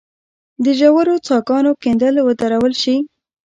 د 0.63 0.65
ژورو 0.79 1.15
څاه 1.25 1.41
ګانو 1.47 1.71
کیندل 1.81 2.15
ودرول 2.27 2.73
شي. 2.81 2.95